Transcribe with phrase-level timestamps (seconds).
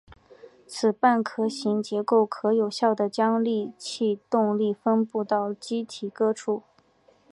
[0.65, 3.39] 此半壳型结构可有效的将
[3.77, 6.63] 气动力分布到机体各处。